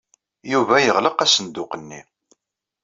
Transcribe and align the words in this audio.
Yuba 0.51 0.75
yeɣleq 0.85 1.19
asenduq-nni. 1.25 2.01